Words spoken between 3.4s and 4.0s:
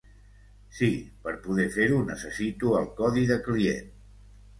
client.